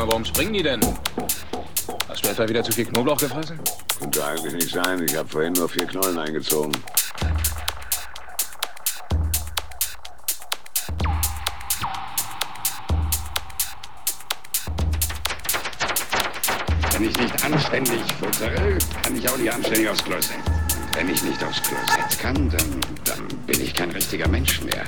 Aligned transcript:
mal, 0.00 0.08
warum 0.08 0.24
springen 0.24 0.54
die 0.54 0.62
denn? 0.62 0.80
Hast 2.08 2.24
du 2.24 2.30
etwa 2.30 2.48
wieder 2.48 2.62
zu 2.62 2.72
viel 2.72 2.86
Knoblauch 2.86 3.18
gefressen? 3.18 3.60
Könnte 3.98 4.24
eigentlich 4.24 4.54
nicht 4.54 4.70
sein. 4.70 5.04
Ich 5.04 5.14
habe 5.14 5.28
vorhin 5.28 5.52
nur 5.52 5.68
vier 5.68 5.86
Knollen 5.86 6.18
eingezogen. 6.18 6.72
Wenn 16.92 17.08
ich 17.08 17.18
nicht 17.18 17.44
anständig 17.44 18.00
futtere, 18.18 18.78
kann 19.02 19.16
ich 19.16 19.28
auch 19.28 19.36
nicht 19.36 19.52
anständig 19.52 19.88
aufs 19.88 20.04
Klo 20.04 20.14
setzen. 20.16 20.42
Wenn 20.94 21.08
ich 21.08 21.22
nicht 21.22 21.44
aufs 21.44 21.62
Klo 21.62 21.76
setzen 21.86 22.20
kann, 22.20 22.50
dann, 22.50 22.80
dann 23.04 23.28
bin 23.46 23.60
ich 23.60 23.74
kein 23.74 23.90
richtiger 23.90 24.28
Mensch 24.28 24.62
mehr. 24.62 24.84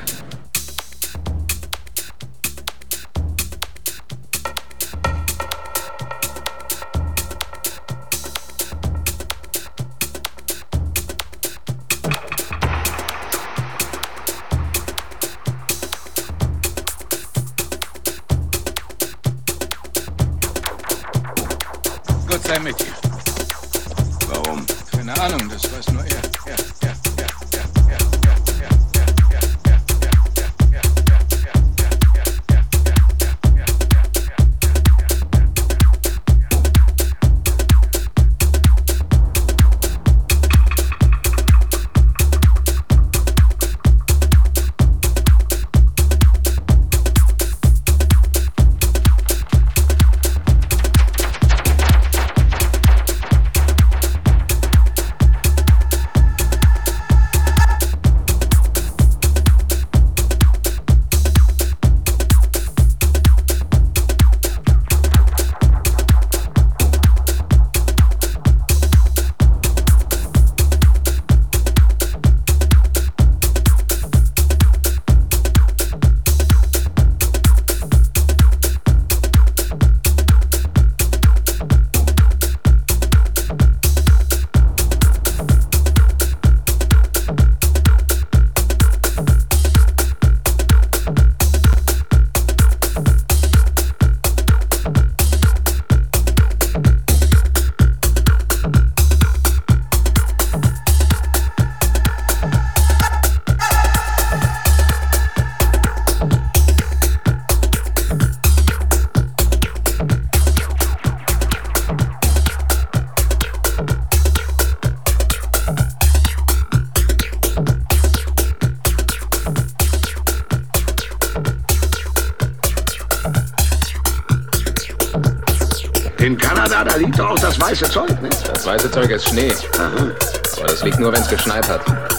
Ne? 128.72 128.78
Das 128.78 128.84
weiße 128.84 128.90
Zeug 128.90 129.10
ist 129.10 129.28
Schnee. 129.28 129.52
Aha. 129.78 130.10
Aber 130.56 130.66
das 130.66 130.82
liegt 130.82 130.98
nur, 130.98 131.12
wenn 131.12 131.20
es 131.20 131.28
geschneit 131.28 131.68
hat. 131.68 132.11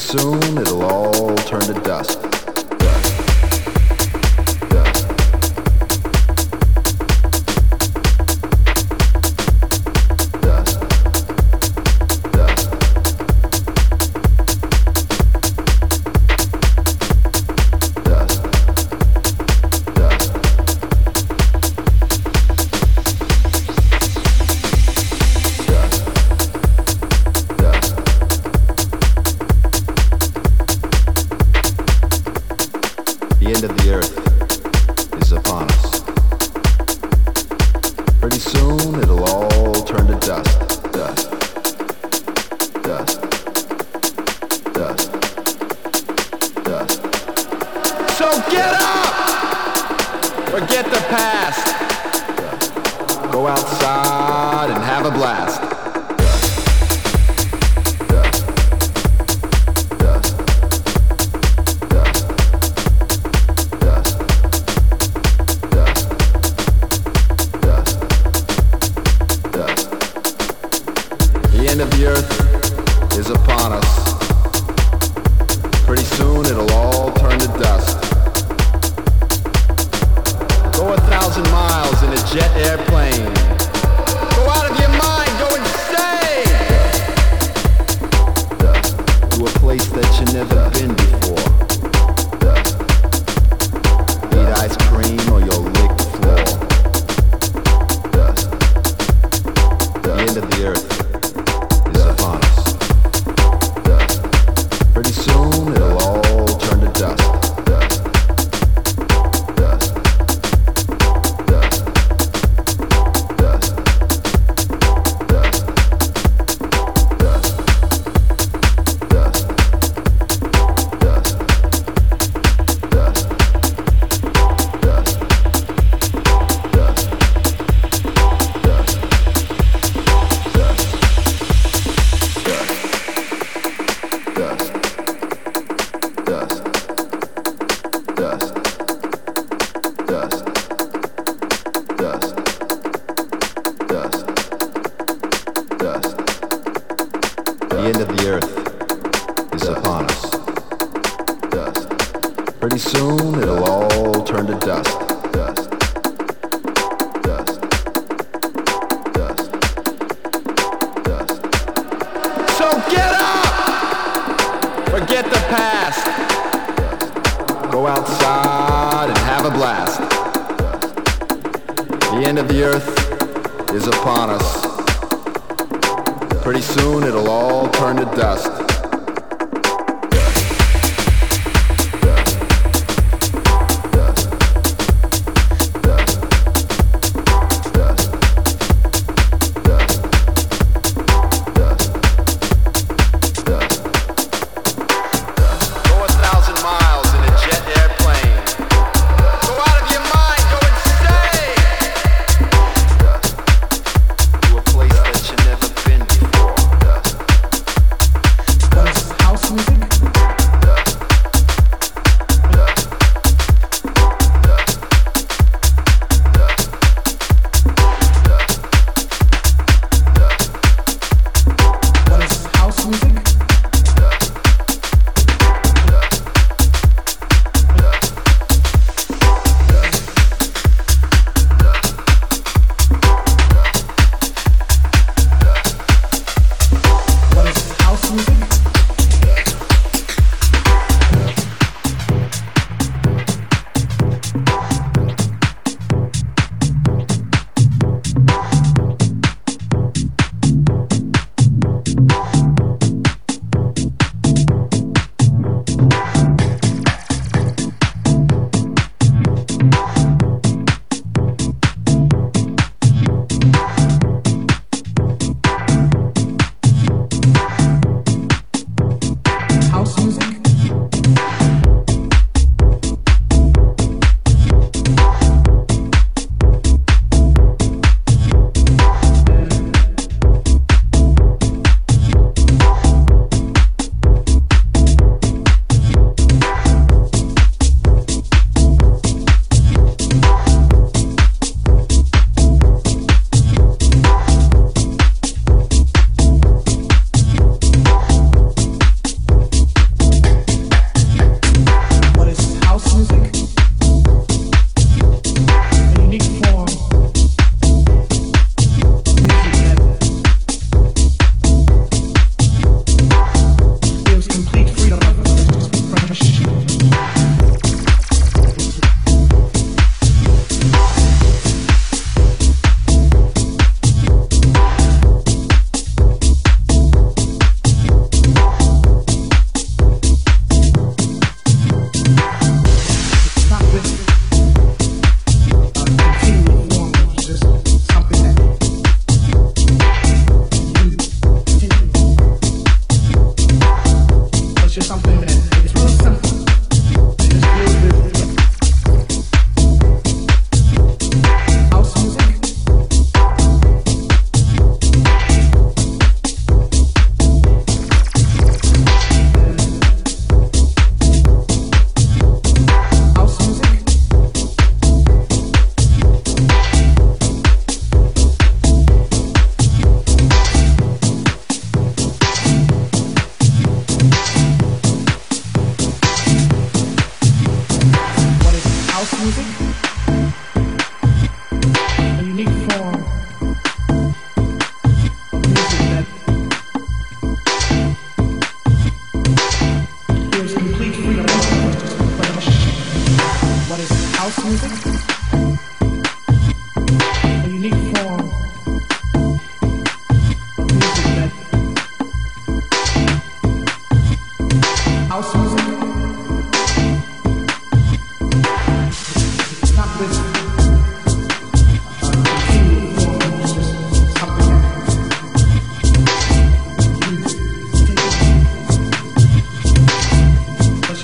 Soon 0.00 0.56
it'll 0.56 0.82
all 0.82 1.36
turn 1.36 1.60
to 1.60 1.74
dust. 1.84 2.29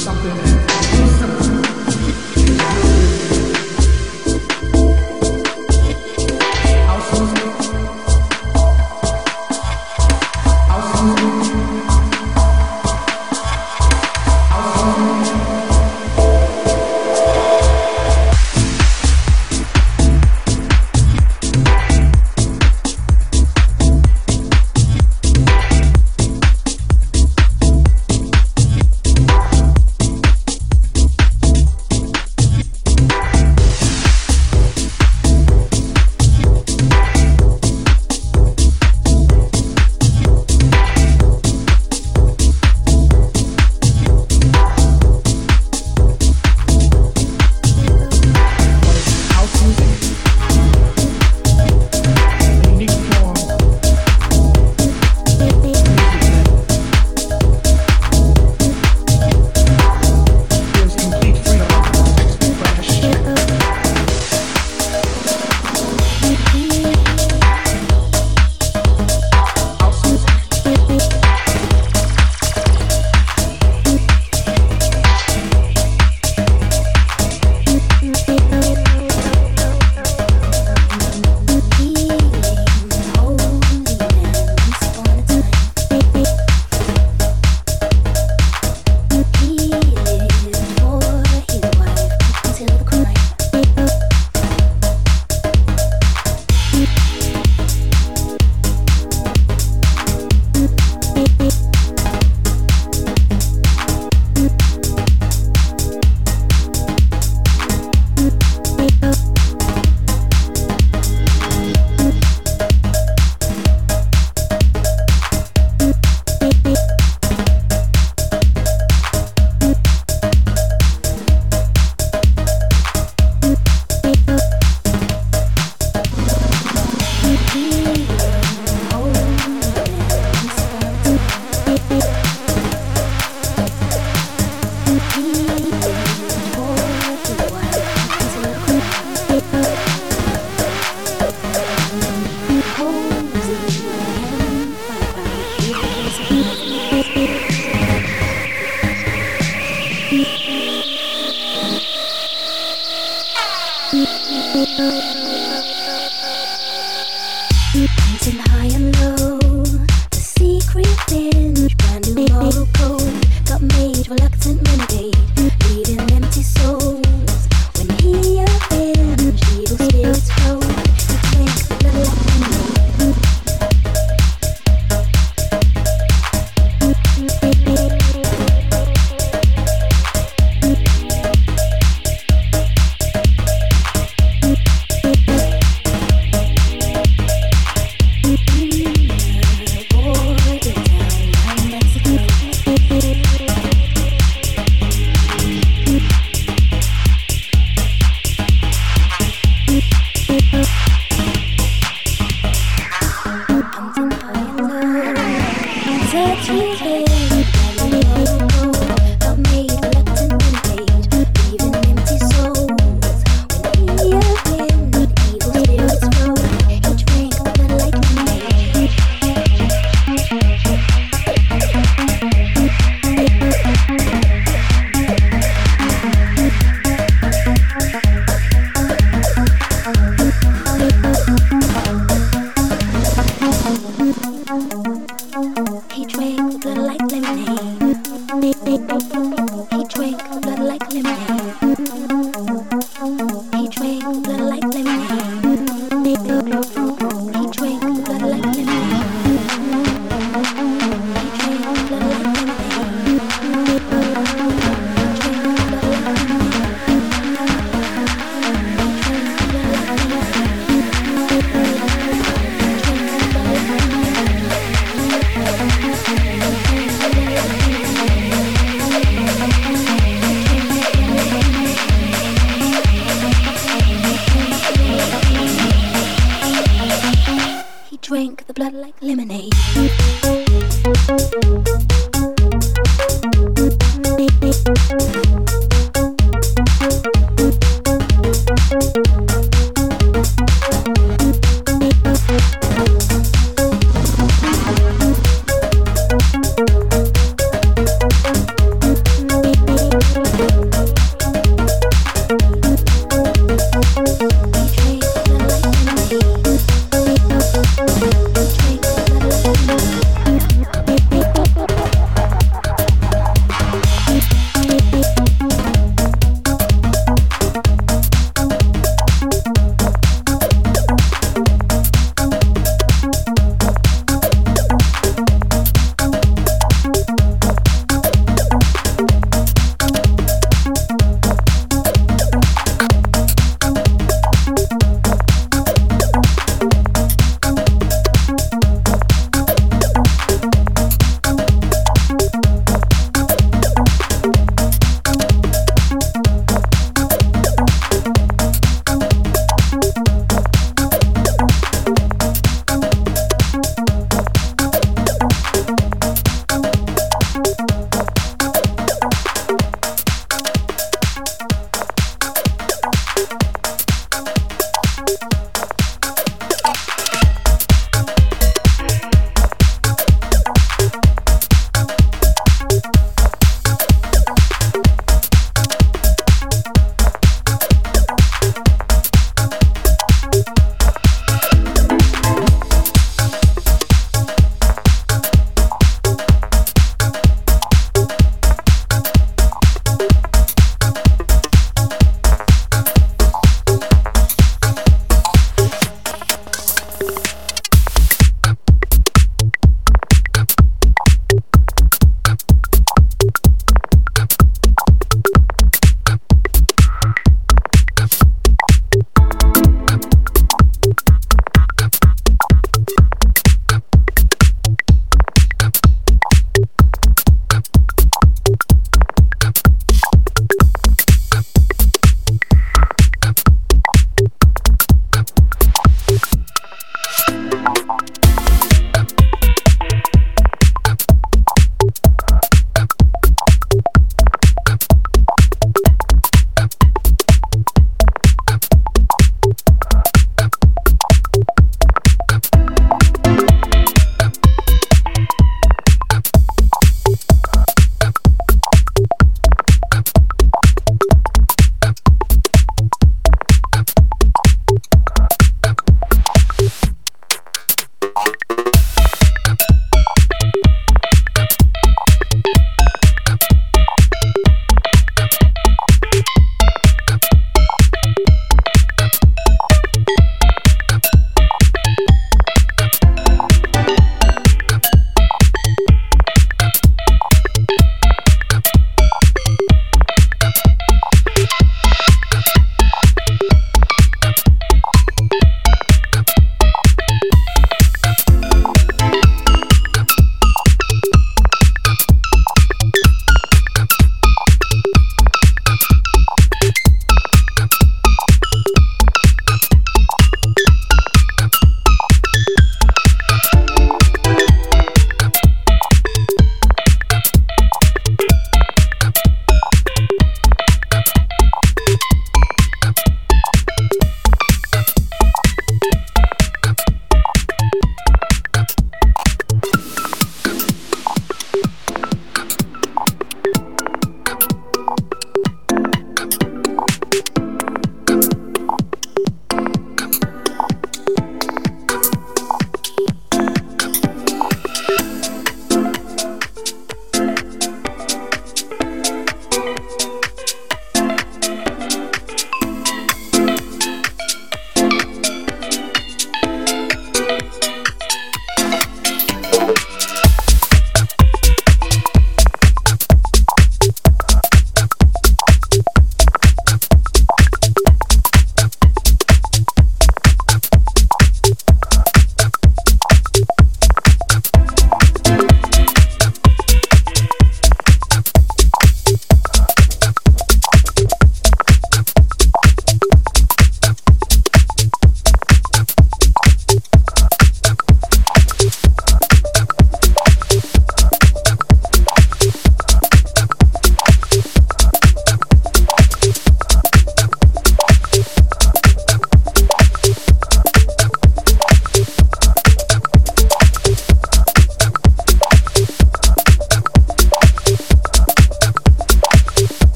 something. 0.00 0.49